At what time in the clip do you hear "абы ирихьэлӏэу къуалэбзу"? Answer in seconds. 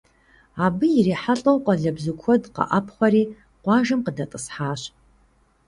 0.65-2.15